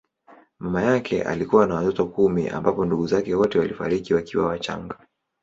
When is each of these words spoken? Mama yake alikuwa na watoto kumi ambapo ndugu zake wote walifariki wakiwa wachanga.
Mama 0.59 0.81
yake 0.81 1.23
alikuwa 1.23 1.67
na 1.67 1.75
watoto 1.75 2.05
kumi 2.05 2.49
ambapo 2.49 2.85
ndugu 2.85 3.07
zake 3.07 3.35
wote 3.35 3.59
walifariki 3.59 4.13
wakiwa 4.13 4.45
wachanga. 4.45 4.95